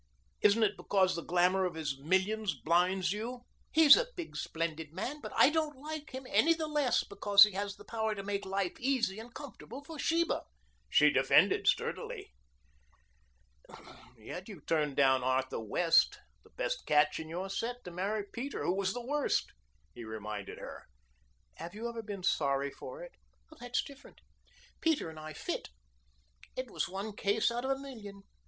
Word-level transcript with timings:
Isn't 0.41 0.63
it 0.63 0.77
because 0.77 1.15
the 1.15 1.21
glamour 1.21 1.63
of 1.65 1.75
his 1.75 1.99
millions 1.99 2.55
blinds 2.59 3.11
you?" 3.11 3.43
"He's 3.71 3.95
a 3.95 4.07
big, 4.15 4.35
splendid 4.35 4.91
man, 4.91 5.21
but 5.21 5.31
I 5.35 5.51
don't 5.51 5.75
like 5.77 6.09
him 6.09 6.25
any 6.27 6.55
the 6.55 6.65
less 6.65 7.03
because 7.03 7.43
he 7.43 7.51
has 7.51 7.75
the 7.75 7.85
power 7.85 8.15
to 8.15 8.23
make 8.23 8.43
life 8.43 8.79
easy 8.79 9.19
and 9.19 9.31
comfortable 9.31 9.83
for 9.83 9.99
Sheba," 9.99 10.45
she 10.89 11.11
defended 11.11 11.67
sturdily. 11.67 12.33
"Yet 14.17 14.49
you 14.49 14.61
turned 14.61 14.95
down 14.95 15.23
Arthur 15.23 15.59
West, 15.59 16.17
the 16.43 16.49
best 16.49 16.87
catch 16.87 17.19
in 17.19 17.29
your 17.29 17.47
set, 17.47 17.83
to 17.83 17.91
marry 17.91 18.23
Peter, 18.23 18.63
who 18.63 18.73
was 18.73 18.95
the 18.95 19.05
worst," 19.05 19.51
he 19.93 20.03
reminded 20.03 20.57
her. 20.57 20.87
"Have 21.57 21.75
you 21.75 21.87
ever 21.87 22.01
been 22.01 22.23
sorry 22.23 22.71
for 22.71 23.03
it?" 23.03 23.11
"That's 23.59 23.83
different. 23.83 24.21
Peter 24.81 25.11
and 25.11 25.19
I 25.19 25.33
fit. 25.33 25.69
It 26.57 26.71
was 26.71 26.89
one 26.89 27.15
case 27.15 27.51
out 27.51 27.65
of 27.65 27.69
a 27.69 27.77
million." 27.77 28.23